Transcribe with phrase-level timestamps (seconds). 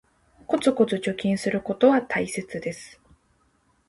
[0.47, 2.99] コツコツ貯金することは大切です